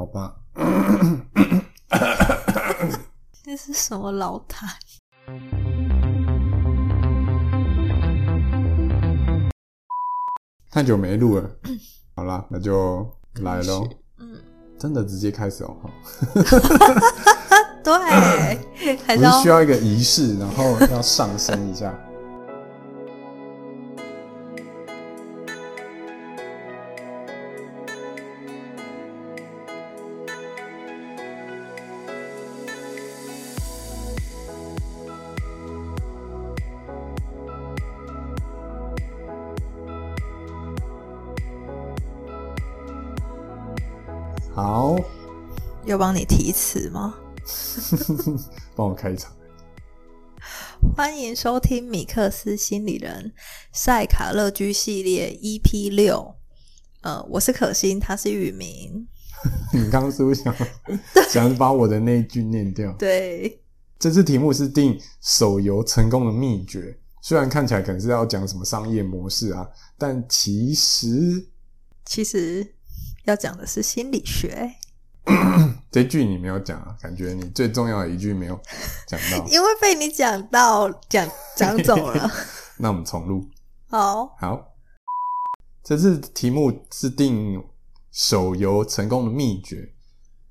[0.00, 0.34] 好吧。
[3.44, 4.66] 那是什么老痰？
[10.70, 11.50] 太久没录了，
[12.16, 13.06] 好啦，那就
[13.42, 13.86] 来喽。
[14.18, 14.38] 嗯，
[14.78, 15.90] 真的直接开始哦，好
[17.84, 21.94] 对，还是 需要一个仪式，然后要上升一下。
[44.62, 44.94] 好，
[45.86, 47.14] 要帮你提词吗？
[48.76, 49.32] 帮我开场。
[50.94, 53.32] 欢迎收听米克斯心理人
[53.72, 56.34] 塞卡乐居系列 EP 六。
[57.00, 59.08] 呃，我是可心，他是雨明。
[59.72, 60.54] 你刚刚是不是想
[61.30, 62.92] 想把我的那一句念掉？
[62.98, 63.62] 对，
[63.98, 71.48] 这次题目是定手游成功的秘诀，虽然看起来可能是要讲什么商业模式啊，但其实
[72.04, 72.74] 其实
[73.24, 74.74] 要讲的是心理学，
[75.90, 78.58] 这句你没有讲啊，感觉你最重要的一句没有
[79.06, 79.46] 讲到。
[79.50, 82.30] 因为被你讲到讲讲走了。
[82.78, 83.48] 那我们重录。
[83.88, 84.74] 好，好，
[85.84, 87.62] 这次题目制定
[88.10, 89.92] 手游成功的秘诀，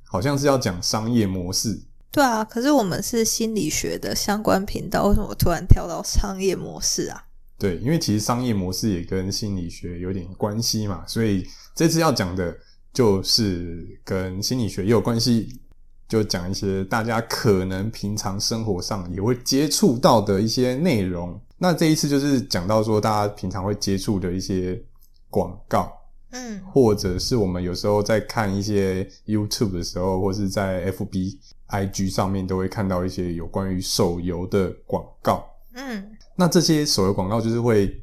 [0.05, 1.85] 好像是要讲商业模式。
[2.11, 7.25] 对啊，可是我们是心理学的相关频道，为什么突然跳到商业模式啊？
[7.59, 12.57] 对，因为其实商业模式也跟心理学有点关系嘛，所以这次要讲的
[12.93, 15.59] 就是跟心理学也有关系，
[16.07, 21.39] 就讲一些大家可能平常生活上也会接触到的一些内容。
[21.57, 24.81] 那这一次就是讲到说，大家平常会接触的一些
[25.29, 25.91] 广告，
[26.31, 31.37] 嗯或者是我们有时候在看一些 YouTube 的时候，或是在 FB、
[31.67, 35.45] IG 上面都会看到一些有关于手游的广告。
[35.73, 38.01] 嗯，那这些手游广告就是会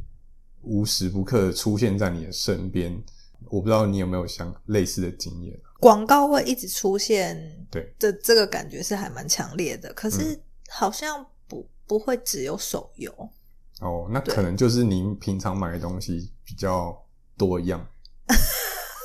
[0.61, 3.03] 无时不刻的出现在你的身边。
[3.49, 5.59] 我不知道你有没有相类似的经验？
[5.81, 9.91] 广告会一直出现，对的这个感觉是还蛮强烈的。
[9.95, 13.11] 可嗯是好像不不会只有手游，
[13.81, 16.95] 哦，那可能就是您平常买的东西比较
[17.39, 17.87] 多样。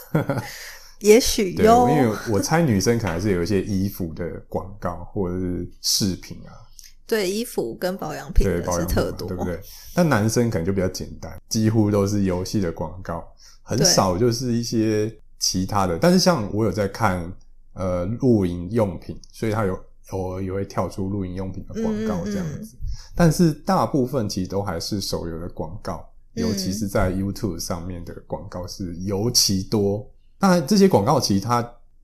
[0.99, 1.95] 也许对，哟因。
[1.95, 6.51] 为我猜女生可能还是有一些衣服的广告或者是饰品啊，
[7.11, 9.59] 对衣服跟保养品对的保养特多，对不对？
[9.93, 13.21] 那男生可能就比较简单，几乎都是游戏的广告，
[13.61, 15.99] 很少就是一些其他的。
[15.99, 17.29] 但是像我有在看
[17.73, 19.77] 呃露营用品，所以它有
[20.11, 22.77] 偶尔也会跳出露营用品的广告这样嗯嗯子。
[23.13, 30.09] 但是大部分其实都还是手游的广告，嗯尤其是在 YouTube 上面的广告是尤其多。
[30.39, 31.61] 那这些广告其实它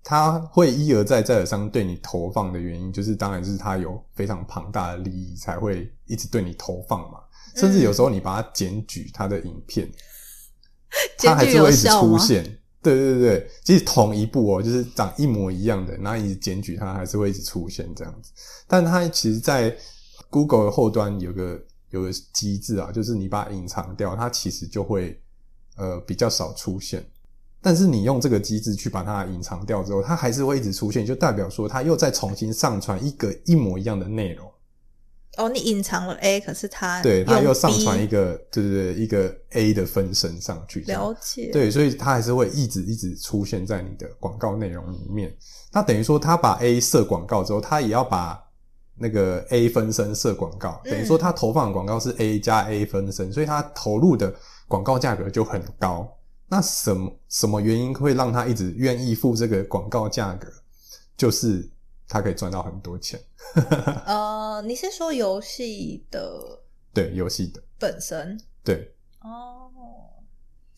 [0.10, 7.20] 它会一而再再而三对你投放的原因，就是当然是它有非常庞大的利益才会一直对你投放嘛。
[7.58, 9.92] 甚至有时候你把它检举它的影片，
[11.20, 11.90] 它还是会一直？
[11.90, 12.42] 出现。
[12.82, 18.32] 对对对对，即使同一部哦，就是长一模一样的，然后一直检举它，还是会一直出现这样子。
[18.66, 19.76] 但它其实，在
[20.30, 25.22] Google 的后端有个有个机制啊，就是你把它隐藏掉，它其实就会
[25.76, 27.06] 呃比较少出现。
[27.62, 34.50] 但是你用这个机制去把它隐藏掉之后，它还是会一直出现，就代表说它又再重新上传一个一模一样的内容。
[35.38, 40.80] 哦，你隐藏了 A，可是它对，它又上传一个，对对对，一个 A 的分身上去。
[40.82, 45.32] 了解，对，所以它还是会一直一直出现在你的广告内容里面。
[45.72, 48.44] 那等于说，它把 A 设广告之后，它也要把
[48.96, 54.34] 那个 A 分身设广告，嗯等于说它投放的广告是 A 加 A 分身，所以它投入的
[54.68, 56.12] 广告价格就很高。
[56.50, 60.48] 那什么什么原因会让他一直愿意付这个广告价格？
[61.18, 61.70] 就是
[62.08, 63.20] 他可以赚到很多钱。
[64.06, 66.40] 呃，你是说游戏的
[66.94, 68.40] 对游戏的，本身？
[68.64, 69.72] 对，哦，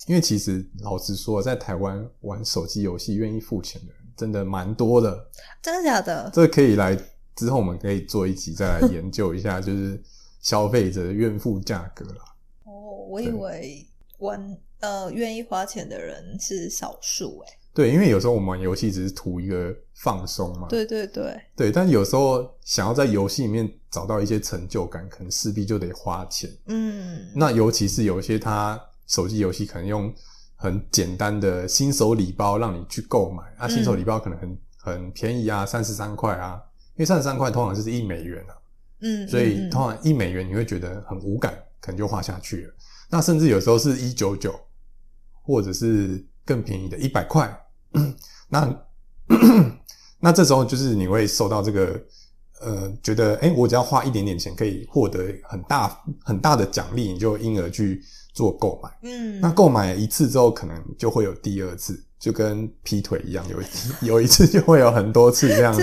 [0.08, 5.30] 因为其实老实说，在台湾玩手机游戏愿意付钱的人真的蛮多的。
[5.62, 6.30] 真的假的？
[6.34, 6.96] 这个可以来
[7.36, 10.02] 之后，我们可以做一集再来研究一下， 就是
[10.42, 12.24] 消费者的愿付价格啦。
[12.64, 12.72] 哦，
[13.10, 13.88] 我以对为
[14.20, 17.54] 玩呃愿意花钱的人是少数哎。
[17.74, 26.50] 对，因为有时候我们玩游戏只是图一个放松嘛，对对对，对，但有时候想要在游戏里面找到一些成就感，可能势必就得花钱。
[26.66, 30.14] 嗯，那尤其是有一些他手机游戏可能用
[30.56, 36.62] 很简单的新手礼包让你去购买，啊，嗯新手礼包可能很很便宜啊，三十三块啊，
[36.96, 38.58] 因为三十三块通常就是一美元啊，
[39.02, 42.74] 嗯，所以通常一美元你会觉得很无感，可能就花下去了。
[43.10, 44.60] 那甚至有时候是一九九，
[45.50, 47.52] 或者是更便宜的一百块。
[48.50, 48.82] 那
[50.20, 52.00] 那这时候就是你会受到这个
[52.62, 58.00] 呃，觉得哎、诶我只要花一点点钱可以获得很大很大的奖励，你就因而去
[58.32, 58.90] 做购买。
[59.02, 63.66] 嗯，那购买一次之后，可能就会有第二次，就跟劈腿一样，有一
[64.02, 65.82] 有一次就会有很多次这样子。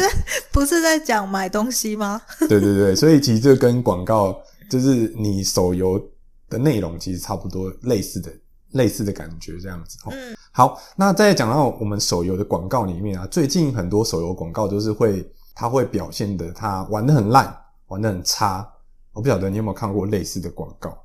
[0.52, 2.22] 不是在讲买东西吗？
[2.48, 4.40] 对对对，所以其实这跟广告
[4.70, 6.00] 就是你手游
[6.48, 8.30] 的内容其实差不多类似的
[8.72, 9.98] 类似的感觉这样子。
[10.04, 17.54] 哦嗯好，那再讲到我们手游的广告里面啊，最近很多手游广告就是会，它会表现的它玩的很烂，
[17.88, 18.66] 玩的很差。
[19.12, 20.96] 我不晓得你有没有看过类似的广告？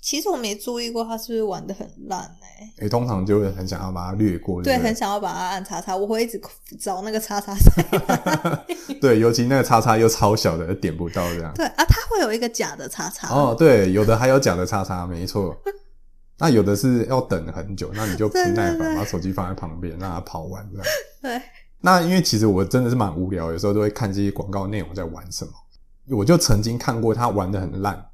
[0.00, 6.40] 其实我没注意过他是不是玩的很烂哎、诶、通常就会很想要把它略过，对，很想要把它按叉叉，我会一直
[6.80, 8.64] 找那个叉叉在。
[9.00, 11.52] 对，尤其那个叉叉又超小的，点不到这样。
[11.54, 13.32] 对啊，它会有一个假的叉叉。
[13.32, 15.56] 哦，对，有的还有假的叉叉，没错。
[16.42, 20.86] 那有的是要等很久，那你就不 耐烦，把手机放在旁边，让它跑完这样。
[21.22, 21.40] 对，
[21.80, 25.52] 那因为其实我真的是蛮无聊，有时候都会看这些广告内容在玩什么。
[26.10, 28.04] 我就曾经看过他玩的很烂，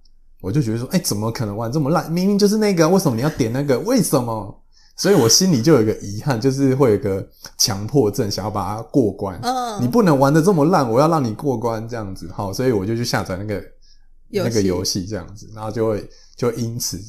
[0.42, 2.12] 我就觉得说，哎、怎么可能玩这么烂？
[2.12, 3.78] 明明就是那个，为什么你要点那个？
[3.78, 4.62] 为什么？
[4.94, 7.26] 所以我心里就有一个遗憾，就是会有一个
[7.56, 9.40] 强迫症，想要把它过关。
[9.42, 12.28] 嗯，你不能玩的这么烂，我要让你过关这样子。
[12.30, 13.64] 好，所以我就去下载那个
[14.28, 17.00] 那个游戏这样子，然后就会就因此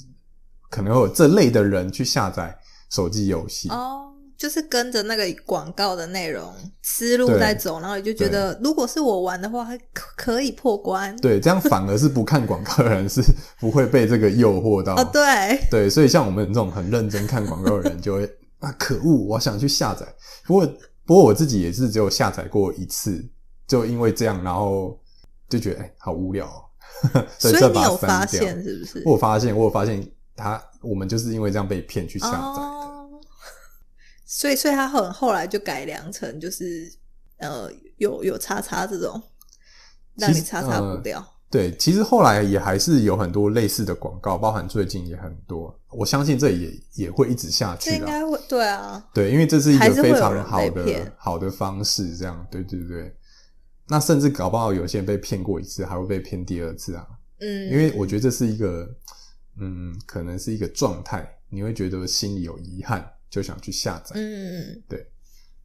[0.70, 2.58] 可能会有这类的人去下载
[2.90, 3.70] 手机游戏。
[3.70, 11.16] 哦，就是跟着那个广告的内容思路在走，然后你就觉得，如果是我玩的话，还可可以破关。
[11.18, 13.22] 对，这样反而是不看广告的人是
[13.60, 14.96] 不会被这个诱惑到。
[14.96, 18.26] 哦，对，对，所以像我们这种很认真看广告的人，就会
[18.60, 20.06] 啊，可恶，我想去下载。
[20.46, 20.68] 不过，
[21.06, 23.24] 不过我自己也是只有下载过一次，
[23.68, 25.00] 就因为这样，然后
[25.50, 26.46] 就觉得哎、好无聊、
[27.14, 29.04] 哦，所以你有发现是不是？
[29.06, 30.06] 我有发现，我有发现
[30.40, 32.66] 他，我们就是因为这样被骗去下载的。
[32.66, 33.10] 哦，
[34.26, 36.92] 所以所以他很后来就改良成就是
[37.38, 39.22] 呃有有叉叉这种，
[40.16, 41.24] 让你叉叉呃不掉。
[41.52, 45.78] 对，其实后来也还是有很多类似的广告，包含最近也很多。
[45.90, 47.96] 我相信这也也会一直下去啦。
[47.96, 53.16] 这应该会对啊，对，因为这是一还个非常好的好的方式，这样，对对对。
[53.88, 57.04] 那甚至搞不好有些人被骗过一次，还会被骗第二次啊。
[57.40, 58.88] 嗯，因为我觉得这是一个，
[59.60, 64.16] 嗯，可能是一个状态，你会觉得心里有遗憾，就想去下载。
[64.16, 65.06] 嗯对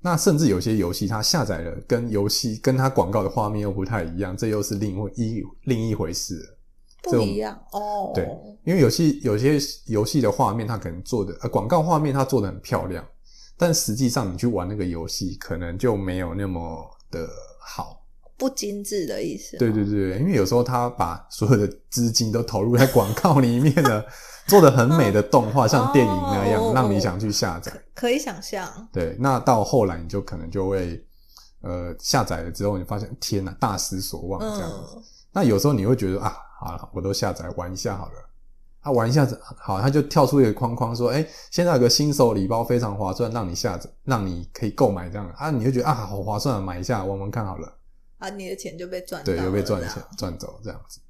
[0.01, 6.59] 那甚至有些游戏它下载了，跟游戏跟它广告的画面又不太一样，这又是另一另一回事
[7.03, 8.13] 不一样哦。
[8.15, 8.29] 对，
[8.65, 13.03] 因为有些有些游戏的画面，它可能做的呃广告画面它做的很漂亮，
[13.57, 17.27] 但实际上你去玩那个游戏，可能就没有那么的
[17.59, 18.04] 好。
[18.37, 19.57] 不精致的意思。
[19.59, 24.05] 对对对，因为有时候他把所有的资金都投入在广告里面了，
[24.47, 27.73] 做的很美的动画，像电影那样，哦让你想去下载。
[27.95, 28.69] 可以想象。
[28.93, 31.05] 对，那到后来你就可能就会
[31.63, 34.95] 呃下载了之后，你发现天哪，大失所望这样子。
[34.97, 35.03] 嗯，
[35.33, 38.13] 那有时候你会觉得啊，好了，我都下载玩一下好了。
[38.83, 47.73] 他，玩一下子好，他就跳出一个框框说：“哎、现在有个新手礼包非常划算，让你下载，让你可以购买这样啊。”你就觉得啊，好划算，买一下玩玩看好了。
[48.25, 51.01] 啊，你的钱就被赚到对，了，又被赚钱赚走这样子。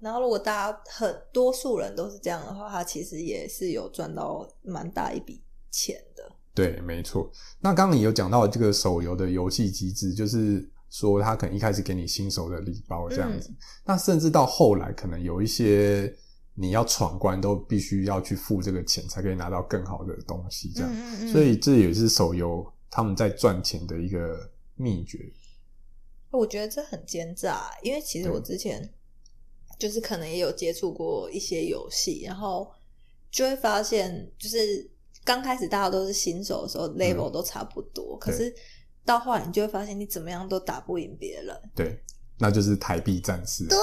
[0.00, 5.42] 然后，如果大家很多数人都是这样的话，他其实也是有赚到蛮大一笔
[5.72, 6.30] 钱的。
[6.54, 7.28] 对，没错。
[7.58, 13.50] 那刚刚你有讲到这个手游的游戏机制，就是说他可能一开始给你新手的礼包这样子，
[13.84, 16.14] 那甚至到后来可能有一些
[16.54, 20.90] 你要闯关都必须要去付这个钱才可以拿到更好的东西，这样。
[20.92, 25.18] 嗯嗯所以这也是手游他们在赚钱的一个秘诀。
[26.30, 28.88] 我觉得这很奸诈，因为其实我之前
[29.78, 32.70] 就是可能也有接触过一些游戏，然后
[33.30, 34.88] 就会发现，就是
[35.24, 38.54] 刚开始大家都是新手的时候，level 都差不多，可是
[39.04, 42.02] 到后来你就会发现，你怎么样都打不赢别人，对，
[42.38, 43.66] 那就是台币战士。
[43.66, 43.78] 对，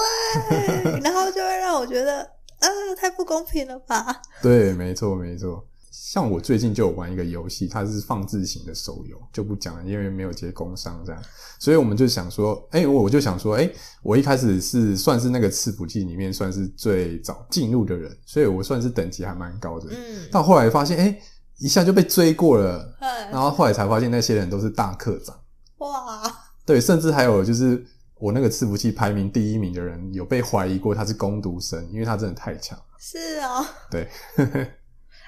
[1.02, 2.22] 然后就会让我觉得，
[2.60, 4.22] 呃，太不公平了吧？
[4.42, 5.66] 对，没错，没错。
[5.98, 11.22] 像我最近就有玩一个游戏，它是放置型的手游，就不讲了，因为没有接工商这样。
[11.58, 13.70] 所以我们就想说，哎、我我就想说，哎、
[14.02, 19.88] 我一开始是算是那个伺服器里面算是最早进入的人，所以我算是等级还蛮高的。
[19.90, 21.18] 嗯，到后来发现，哎、
[21.58, 25.34] 一下就被追过了，嗨然后后来才发现那些人都是大课长。
[25.78, 26.22] 哇，
[26.66, 27.82] 对，甚至还有就是
[28.18, 32.84] 我那个伺服器排名第一名的人，有被怀疑过他是攻读生，因为他真的太强了。
[32.98, 34.08] 是哦，对，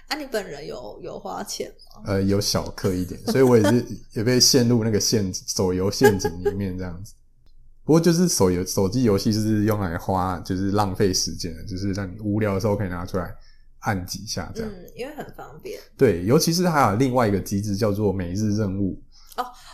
[0.08, 2.02] 啊，你本人有有花钱吗？
[2.06, 7.14] 呃，有小氪一点，所以我也是 也被陷入那个陷手游陷阱里面这样子。
[7.84, 13.34] 不过就是手游手机游戏就是用来花，就是浪费时间的，就是让你无聊的时候可以拿出来
[13.80, 14.70] 按几下这样。
[14.70, 15.80] 嗯，因为很方便。
[15.96, 19.00] 对，尤其是还有另外一个机制叫做每日任务。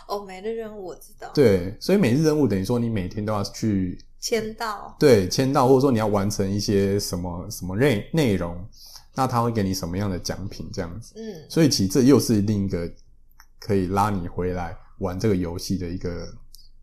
[0.07, 8.55] 哦，每日任务我知道，，对，所以每日任务等于说你每天都要去签到，对签到，或者说你要完成一些什么什么内内容，
[9.15, 11.13] 那他会给你什么样的奖品这样子。
[11.15, 12.91] 嗯，所以其实这又是另一个
[13.59, 16.31] 可以拉你回来玩这个游戏的一个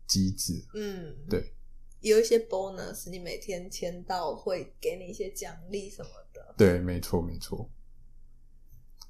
[0.07, 0.53] 机制。
[0.73, 1.53] 嗯，对，
[2.01, 6.55] 有一些 bonus，你每天签到会给你一些奖励什么的。
[6.57, 7.69] 对，没错，没错。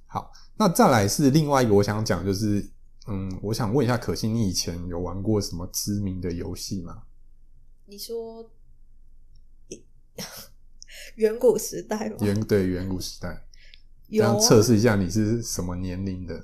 [0.05, 2.69] 好，那再来是另外一个我想讲，就是
[3.07, 7.03] 嗯，我想问一下可心，你以前有玩过什么知名的游戏吗？
[7.85, 8.49] 你说
[9.67, 9.83] 一
[11.15, 12.17] 远古时代吗？
[12.21, 13.29] 远对远古时代，
[14.09, 16.35] 这有啊样测试一下你是什么年龄的。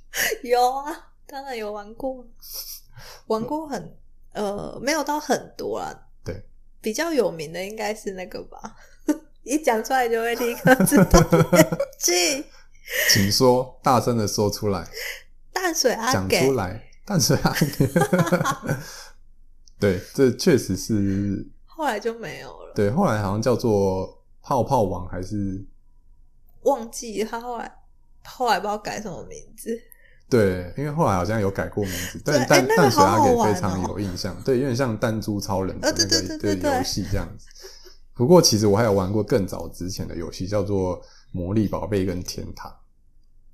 [0.42, 2.24] 有啊，当然有玩过，
[3.26, 3.96] 玩过很
[4.32, 5.94] 呃，没有到很多啊。
[6.24, 6.42] 对，
[6.80, 8.76] 比较有名的应该是那个吧，
[9.44, 11.20] 一讲出来就会立刻知道
[11.52, 12.44] 年纪。
[13.10, 14.88] 请说，大声的说出来，
[15.52, 16.84] 淡水阿讲出来。
[17.04, 17.56] 淡水啊，
[19.80, 22.90] 对，这确实是后来就没有了，对。
[22.92, 25.66] 后来好像叫做泡泡王，还是
[26.62, 27.70] 忘记他后来
[28.24, 29.76] 后来不知道改什么名字。
[30.30, 37.46] 对，因为后来好像有改过名字，对但但哎那个淡水阿给非常哦有印象，对，有点像弹珠超人的那个对游戏这样子。
[38.14, 41.00] 不过其实我还有玩过更早之前的游戏，叫做
[41.32, 42.70] 《魔力宝贝》跟《天堂》。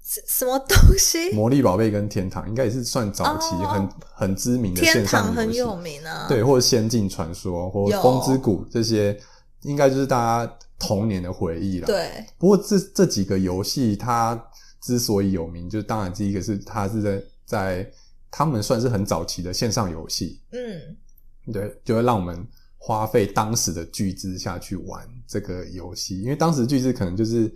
[0.05, 1.31] 什什么东西？
[1.33, 9.19] 魔力宝贝跟天堂应该也是算早期哦很、很知名的天线上游戏，堂很有名啊，对，或者仙境传说或有风之谷这些，
[9.63, 14.39] 应该就是大家童年的回忆了。，对，不过这这几个游戏它
[14.83, 17.91] 之所以有名，就当然第一个是它是在在
[18.31, 22.47] 他们算是很早期的线上游戏，嗯，对，就会让我们
[22.77, 27.51] 花费当时的巨资下去玩这个游戏，因为当时巨资可能就是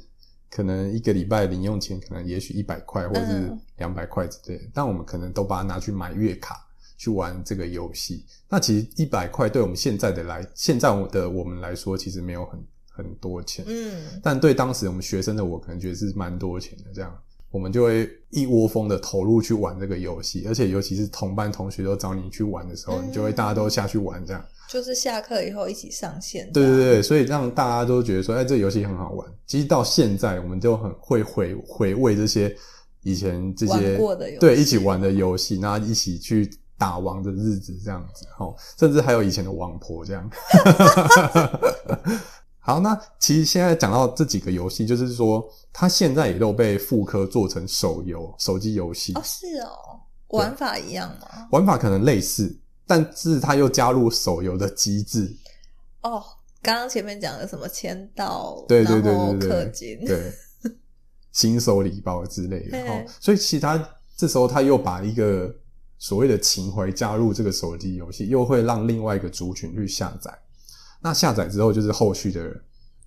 [0.51, 8.25] 可能一个礼拜零用钱可能也许一百块或者是嗯两百块之类的，但我们可能都把它拿去买月卡去玩这个游戏。
[8.49, 16.85] 那其实一百块对我们现在的来现在的我们来说，其实没有很很多钱，嗯，但对当时我们学生的我，可能觉得是蛮多钱的。
[16.93, 17.17] 这样，
[17.51, 24.45] 我们就会一窝蜂的投入去玩这个游戏，而且尤其是同班同学都找你去玩的时候，嗯你就会大家都下去玩这样。
[24.69, 26.51] 就是下课以后一起上线。
[26.53, 29.27] 对对，对，所以让大家都觉得说，哎，这个游戏很好玩。
[29.47, 32.55] 其实到现在，我们就很会回回味这些
[33.03, 40.29] 以前这些玩过的游戏对一起玩的游戏，然后一起去打王的日子这样子，哦，甚至还有以前的王婆这样。
[42.61, 51.49] 好，那其实现在讲到这几个游戏，就是说它现在也都被复刻做成手游、手机游戏哦，，是哦，玩法一样吗？
[51.51, 52.55] 玩法可能类似，
[52.89, 55.37] 但是他又加入手游的机制。
[56.01, 56.25] 哦，
[56.63, 60.33] 刚刚前面讲的什么签到，对对对对对氪金，对，
[61.31, 62.79] 新手礼包之类的。
[62.83, 65.55] 嘿哦，所以其他这时候他又把一个
[65.99, 70.37] 所谓的情怀加入这个手机游戏，又会让另外一个族群去下载。
[71.01, 72.41] 那下载之后，就是后续的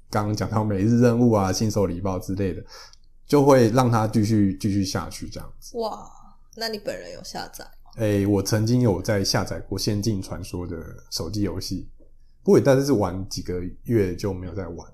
[0.10, 2.64] 刚刚讲到每日任务啊、新手礼包之类的，
[3.26, 5.78] 就会让他继续继续下去这样子。
[5.78, 6.10] 哇，
[6.56, 8.02] 那你本人有下载吗？
[8.04, 10.78] 诶、我曾经有在下载过《仙境传说》的
[11.10, 11.90] 手机游戏，
[12.44, 14.94] 不过也但是是玩几个月就没有再玩了。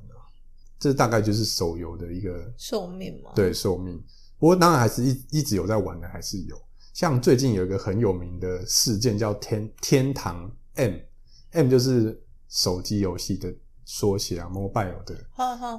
[0.80, 3.32] 这大概就是手游的一个寿命嘛？
[3.36, 4.04] 对寿命。
[4.40, 6.56] 不过当然还是一一直有在玩的，还是有。
[6.94, 13.54] 像最近有一个很有名的事件叫天天堂 M，M 就是手机游戏的
[13.86, 15.16] 缩写啊，mobile 的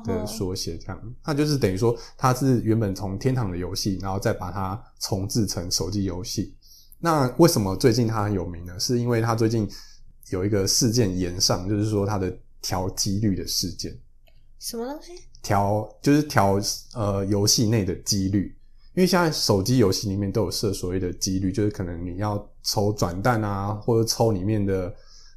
[0.04, 6.56] 的缩写，这样，那就是等于说它是原本从天堂的游戏，然后再把它重置成手机游戏。
[7.00, 8.78] 那为什么最近它很有名呢？
[8.78, 9.68] 是因为它最近
[10.30, 13.96] 有一个事件延上，就是说它的调几率的事件，
[14.58, 15.12] 什么东西？
[15.42, 16.60] 调就是调
[16.94, 18.54] 呃游戏内的几率。
[18.94, 24.92] 因为现在手机游戏里面都有设所谓的几率，就是可能你要抽转蛋啊，或者抽里面的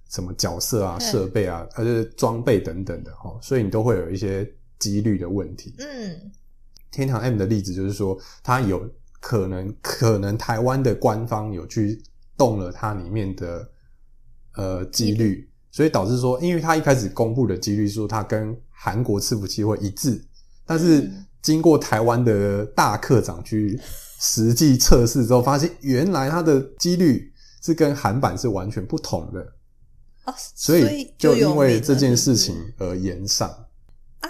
[0.10, 5.76] 什么角色啊、设备啊，而且装备等等的哈，所以你都会有一些几率的问题。
[5.78, 6.32] 嗯，
[6.90, 8.90] 天堂 M 的例子就是说，它有
[9.22, 12.04] 可能可能台湾的官方有去
[12.38, 13.70] 动了它里面的
[14.56, 20.22] 呃几率，所以导致说，因为它一开始公布的几率说它跟韩国伺服器会一致，
[20.66, 21.26] 但是嗯。
[21.42, 23.76] 经过台湾的大课长去
[24.20, 29.42] 实际测试之后，发现原来它的几率是跟韩版是完全不同的，
[30.26, 33.50] 哦，所以就因为这件事情而延上。
[34.20, 34.30] 啊。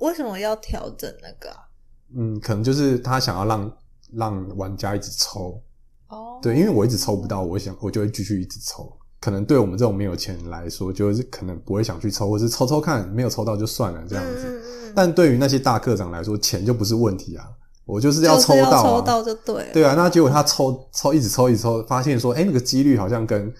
[0.00, 1.68] 为什么要调整那个啊？
[2.16, 3.70] 嗯，可能就是他想要让
[4.12, 5.60] 让玩家一直抽，
[6.08, 8.92] 哦，对，因为我一直抽不到，我想我就会继续一直抽。
[9.20, 14.62] 可能对我们这种没有钱人来说，就是可能不会想去抽，或是抽抽看，没有抽到就算了这样子。
[14.94, 17.44] 但对于那些大课长来说，钱就不是问题啊。
[17.84, 19.72] 我就是要抽到、啊，抽到就对了。
[19.72, 23.52] 对啊，那结果他抽抽一直抽一直抽，发现说，哎、那个几率好像跟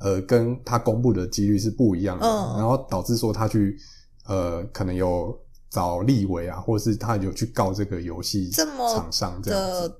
[0.00, 3.76] 呃跟他公布的几率是不一样的，嗯然后导致说他去
[4.26, 5.32] 呃可能有
[5.76, 9.92] 找立委啊，或者是他有去告这个游戏厂商这样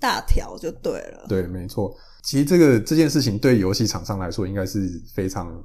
[0.00, 1.26] 大条就对了。
[1.28, 1.94] 对，没错。
[2.24, 5.62] 其实这个这件事情对游戏厂商来说，应该是非常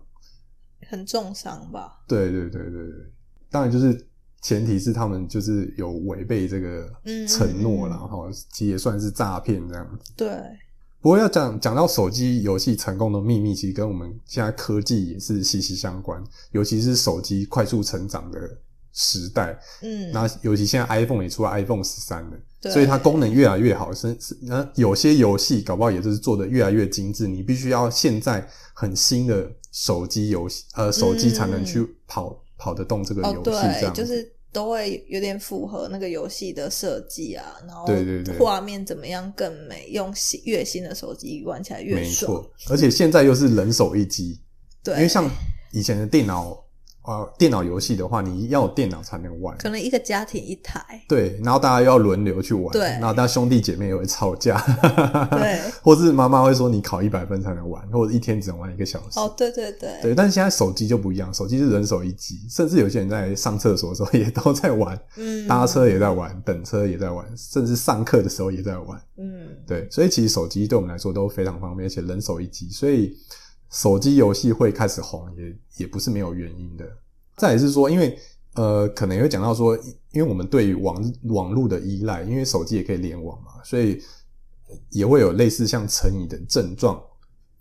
[0.89, 2.03] 很重伤吧？
[2.07, 3.11] 对对对对对。
[3.49, 4.07] 当然，就是
[4.43, 10.11] 前提是他们就是有违背这个嗯承诺啦，嗯嗯哈、其实也算是诈骗这样子。
[10.15, 10.29] 对，
[11.01, 18.39] 不过要讲讲到手机游戏成功的秘密，其实跟我们现在科技也是息息相关，尤其是手机快速成长的
[18.95, 19.55] 时代。
[19.81, 22.71] 嗯，那尤其现在 iPhone 也出了 iPhone 十三了，对。
[22.71, 33.93] 所以它功能越来越好，甚至那有些游戏搞不好也就是做的越来越精致，你必须要现在很新的手机游戏呃手机才能去跑、跑得动这个哦游戏，这对，样。
[33.93, 38.37] 就是都会有点符合那个游戏的设计啊，然后对对对。
[38.37, 42.31] 画面怎么样更美，用新越新的手机玩起来越没爽。
[42.31, 44.39] 错，而且现在又是人手一机，
[44.81, 45.29] 对，因为像
[45.73, 46.57] 以前的电脑
[47.05, 49.57] 呃电脑游戏的话，你要有电脑才能玩。
[49.57, 54.57] 可能一个家庭一台，对，然后大家又要轮流去玩，对然后大家兄弟姐妹也会吵架，
[55.31, 59.19] 对， 或是妈妈会说你考一百分才能玩，或者一天只能玩一个小时。
[59.19, 69.01] 哦，对对对，对，但是现在手机就不一样，手机是人手一机，甚至有些人在上厕所的时候 也都在玩，嗯，搭车也在玩，等车也在玩，甚至上课的时候也在玩。
[69.17, 73.15] 嗯，对，所以其实手机对我们来说都非常方便，而且人手一机，所以
[73.69, 76.85] 手机游戏会开始红也也不是没有原因的。
[77.35, 78.17] 再也是说，因为
[78.53, 79.77] 呃，可能也会讲到说，
[80.11, 84.01] 因为我们对于网网络的依赖，因为手机也可以联网嘛，所以
[84.91, 87.03] 也会有类似像成瘾的症状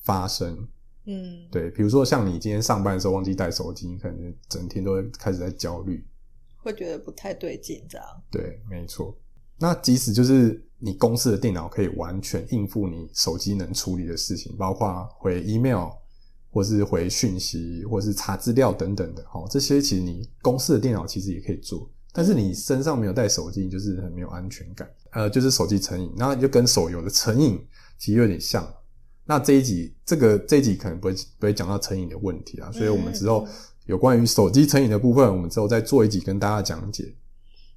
[0.03, 0.69] 发生。
[1.07, 6.07] 嗯，对，比如说像你今天上班的时候忘记带手机，你可能整天都会开始在焦虑。
[6.57, 8.07] 会觉得不太对劲，这样。
[8.31, 9.15] 对，没错。
[9.65, 15.89] 那即使就是你公司的电脑可以完全应付你手机能处理的事情，包括回 email，
[16.51, 24.87] 或是回讯息，或是查资料等等的，哦，这些其实你公司的电脑其实也可以做，但是你身上没有带手机，你就是很没有安全感。
[25.13, 27.59] 呃，就是手机成瘾，那就跟手游的成瘾
[27.97, 28.71] 其实有点像。
[29.25, 33.53] 那这一集，这个这一集可能不会不会讲到成瘾的问题啊，所以我们之后嗯
[33.87, 37.15] 有关于手机成瘾的部分，我们之后再做一集跟大家讲解。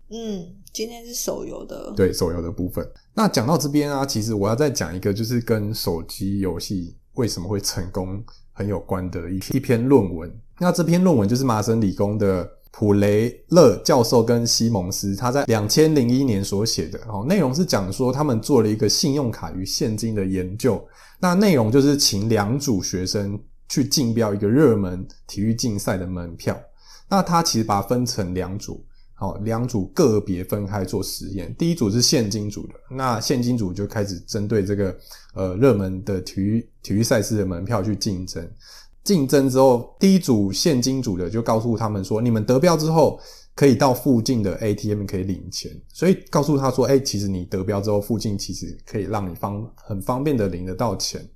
[0.10, 2.88] 嗯，今天是手游的，对手游的部分。
[3.13, 10.34] 那讲到这边啊，其实我要再讲一个，就是跟手机游戏为什么会成功很有关的一一篇论文。
[10.60, 20.82] 那这篇论文就是麻省理工的普雷勒教授跟西蒙斯他在两千零一年所写的哦，内容是讲说他们做了一个信用卡与现金的研究。
[21.20, 26.58] 那内容就是请两组学生去竞标一个热门体育竞赛的门票。
[27.10, 28.86] 那他其实把它分成两组，
[29.20, 31.52] 好，两组个别分开做实验。
[31.56, 34.96] 第一组是现金组的，那现金组就开始针对这个
[35.34, 38.48] 呃热门的体育体育赛事的门票去竞争。
[39.04, 43.20] 竞争之后，第一组现金组的就告诉他们说，你们得标之后
[43.56, 51.28] 可以到附近的 ATM 可以领钱，所以告诉他说，哎、其实你得标之后，附近其实可以让你方很方便的领得到钱。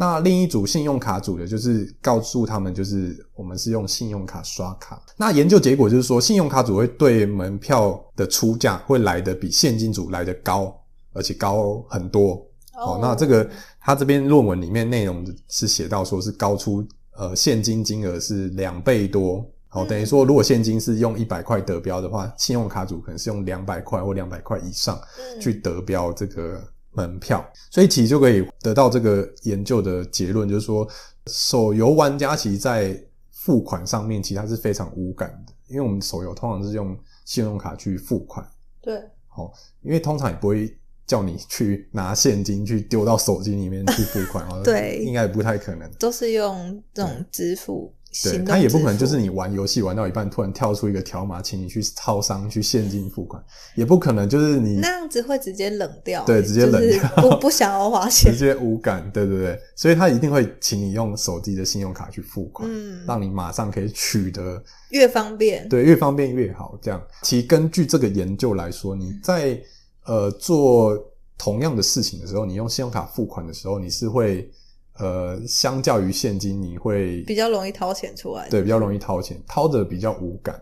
[0.00, 4.98] 那另一组信用卡组的，就是告诉他们，就是我们是用信用卡刷卡。
[5.14, 10.74] 那研究结果就是说，信用卡组会对门票的出价会来的比现金组来的高，
[11.12, 12.42] 而且高很多。
[12.76, 13.46] 哦，那这个
[13.78, 16.82] 他这边论文里面内容是写到说是高出
[17.18, 19.46] 呃现金金额是两倍多。
[19.68, 26.58] 好，等于说如果现金是用一百块得标的话，信用卡组可能是用两百块或两百块以上嗯去得标这个
[26.92, 30.86] 门票，所以其实就可以得到这个研究的结论，就是说
[31.26, 33.00] 手游玩家其实在
[33.30, 38.46] 付款上面其实他是非常无感的，因为我们手游通常是用信用卡去付款，
[38.80, 38.96] 对，
[39.36, 39.50] 哦，
[39.82, 40.76] 因为通常也不会
[41.06, 45.02] 叫你去拿现金去丢到手机里面去付款哦， 对。
[45.04, 45.90] 应该也不太可能。
[45.98, 47.92] 都是用这种支付，
[48.22, 53.42] 对，行动它也不可能就是你玩游戏玩到一半，突然跳出一个条码，请你去超商去现金付款，
[53.76, 66.76] 也不可能就是你那样子会直接冷掉，对直接冷掉就是我不想要花钱 直，接无感，对对对，所以他一定会请你用手机的信用卡去付款，嗯，让你马上可以取得，越方便，对，越方便越好。
[66.82, 69.60] 这样，其实根据这个研究来说，你在
[70.06, 70.98] 呃做
[71.38, 74.50] 同样的事情的时候，你用信用卡付款的时候，你是会
[75.00, 80.60] 呃相较于现金，你会比较容易掏钱出来，对比较容易掏钱，掏的比较无感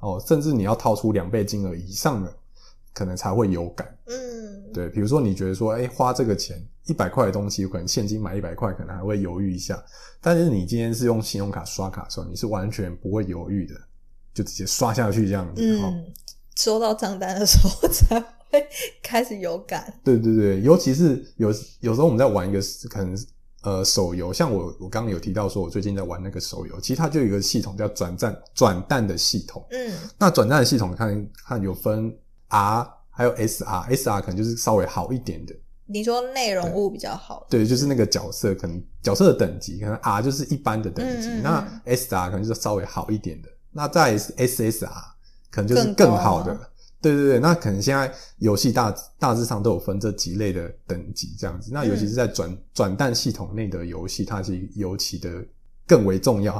[0.00, 2.34] 哦，甚至你要掏出两倍金额以上的，
[2.92, 3.86] 可能才会有感。
[4.06, 9.82] 嗯，对，比如说你觉得说，哎、花这个钱一百块的东西，可能现金买一百块，可能还会犹豫一下。
[10.20, 13.74] 但是你今天是用信用卡刷卡的时候，你是完全不会犹豫的，
[14.34, 15.62] 就直接刷下去这样子。
[15.78, 16.04] 哦，嗯，
[16.56, 18.18] 收到账单的时候才
[18.50, 18.66] 会
[19.02, 19.92] 开始有感。
[20.02, 21.48] 对对对，尤其是有
[21.80, 23.16] 有时候我们在玩一个可能
[23.62, 29.64] 呃手游，像我我刚刚有提到说，我最近在玩那个手游，其实它就有一个系统叫转战转蛋的系统。
[29.70, 32.16] 嗯那转蛋的系统看看有分
[32.48, 35.54] R 还有 SR，SR 可能就是稍微好一点的，
[35.86, 44.88] 你说内容物比较好，对，就是那个角色可能角色的等级，可能 R 就是一般的等级，嗯嗯嗯那 SR 可能就是稍微好一点的，那再 SSR
[45.50, 46.60] 可能就是更好的吗。
[47.00, 51.70] 对对对，那可能现在游戏大大致上都有分这几类的等级这样子。
[51.72, 55.30] 那尤其是在转转蛋系统内的游戏，它是尤其的
[55.86, 56.54] 更为重要。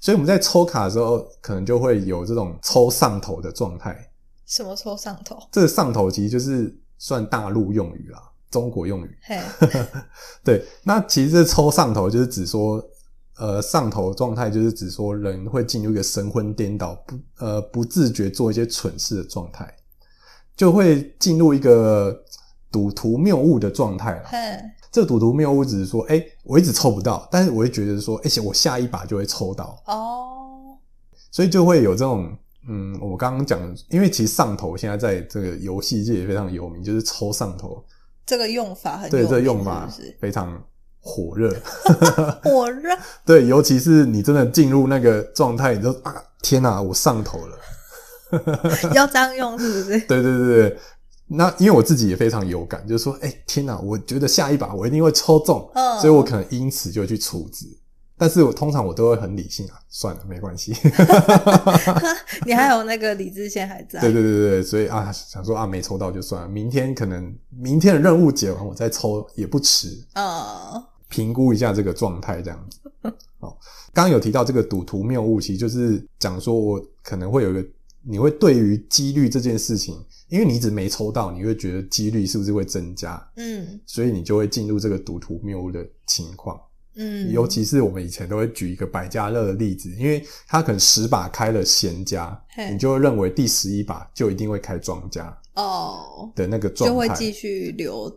[0.00, 4.10] 所以我们在抽卡的时候，可能就会有这种抽上头的状态。
[4.44, 5.38] 什么抽上头？
[5.50, 9.18] 这个上头其实就是算大陆用语啦，中国用语。
[9.22, 9.40] 嘿，
[10.44, 12.80] 对，那其实这抽上头就是指说，
[13.38, 19.74] 呃，上头状态就是指说人会进入一个神魂颠倒、不呃不自觉做一些蠢事的状态，
[20.56, 22.24] 就会进入一个
[22.72, 24.22] 赌徒谬误的状态啦。
[24.26, 24.38] 嘿，
[24.90, 30.78] 这赌徒谬误只是说，哎、我一直抽不到，但是我会觉得说，而、且我下一把就会抽到，哦，
[31.30, 32.36] 所以就会有这种。
[32.68, 37.80] 嗯，我刚刚讲的，因为其实上头现在在这个游戏界也非常有名，就是抽上头，
[38.26, 39.88] 这个用法很对这个用法
[40.18, 40.60] 非常
[40.98, 41.54] 火热。
[42.42, 42.90] 火热，
[43.24, 47.56] 对，尤其是你真的进入那个状态，你就啊，天哪、我上头了。
[48.94, 49.98] 要这样用是不是？
[50.00, 50.78] 对对对对，
[51.28, 57.66] 那因为我自己也非常有感，就是说，哎、天哪、我觉得下一把我一定会抽中，嗯所以我可能因此就去处置。
[58.18, 60.74] 但是我通常我都会很理性啊，算了，没关系。
[62.46, 64.00] 你还有那个理智线还在？
[64.00, 69.88] 对对对对对，所以啊，想说啊，没抽到就算了，明天可能明天的任务解完我再抽也不迟。
[70.14, 72.80] 嗯，评估一下这个状态，这样子。
[73.38, 73.58] 好，
[73.92, 77.68] 刚刚有提到这个赌徒谬误，其实就是讲说我可能会有一个，
[78.08, 79.96] 你会对于几率这件事情，
[80.28, 86.60] 因为你一直没抽到，你会觉得几率是不是会增加，嗯所以你就会进入这个赌徒谬误的情况。
[86.98, 98.08] 嗯，尤其是我们以前都会举一个百家乐的例子，因为他可能十把开了闲家，嘿你就会认为第十一把就一定会开庄家哦，的那个状态，就会继续留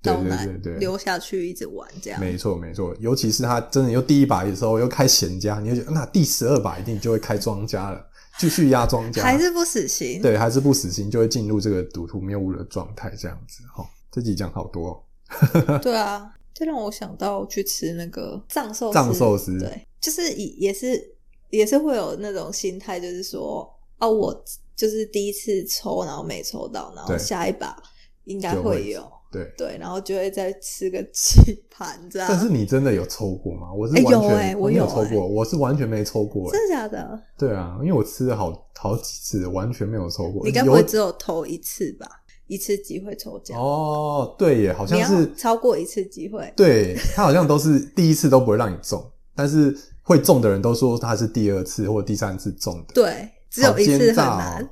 [0.00, 2.20] 对对对对留下去，一直玩这样。
[2.20, 8.07] 没错没错，尤其是他真的又第一把的时候又开闲家，你就觉得那第十二把一定就会开庄家了，
[8.38, 10.22] 继续压庄家，还是不死心。
[10.22, 13.62] 对，还是不死心，就会进入这个赌徒谬误的状态，这样子。
[13.74, 21.16] 哈，这集讲好多、哦， 对啊，这让我想到去吃那个藏寿司藏寿司对，就是也也是
[21.50, 24.44] 也是会有那种心态，就是说啊，我
[24.76, 27.76] 就是第一次抽，然后没抽到，然后下一把
[28.24, 29.17] 应该会有。
[29.30, 29.52] 对。
[29.56, 32.28] 对，然后就会再吃个几盘这样。
[32.30, 33.72] 但是你真的有抽过吗？
[33.72, 37.22] 我是哎完全、有哎我没有抽过，我是完全没抽过、哎真的假的？
[37.38, 40.44] 对啊，因为我吃了好好几次，完全没有抽过。
[40.44, 42.06] 你该不有会只有投一次吧？
[42.46, 46.50] 一次机会抽奖，哦，对耶，好像是超过一次机会。
[46.56, 54.62] 对他好像都是第一次都不会让你中，但是会中的人都说他是第二次或第三次中的，对，只有一次很难。
[54.62, 54.68] 哦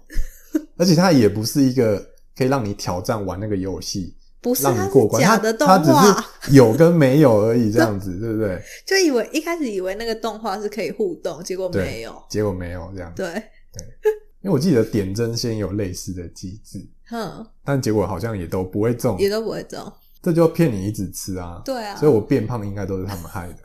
[0.79, 1.99] 而且它也不是一个
[2.35, 4.15] 可以让你挑战玩那个游戏，
[4.47, 8.63] 不是，让它你过关，假的动它只画，是有跟没有而已，这样子，对不对？
[8.87, 12.23] 就以为一开始以为那个动画是可以互动，结果对没有。
[12.31, 16.79] 结果没有这样，对对，因为我记得点针先有类似的机制，
[17.09, 19.93] 哼，但结果好像也都不会中，也都不会中。
[20.23, 21.61] 这就骗你一直吃啊。
[21.65, 23.57] 对啊，所以我变胖应该都是他们害的。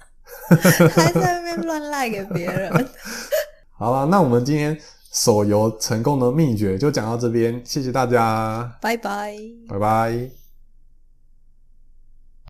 [0.90, 2.72] 还在那边乱赖给别人。
[3.78, 4.76] 好了，那我们今天
[5.14, 9.36] 手游成功的秘诀就讲到这边，谢谢大家，拜拜。
[9.68, 10.41] 拜拜。